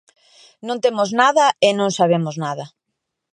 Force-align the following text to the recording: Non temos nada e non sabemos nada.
Non 0.67 0.77
temos 0.85 1.09
nada 1.21 1.45
e 1.67 1.69
non 1.79 1.95
sabemos 1.97 2.35
nada. 2.45 2.65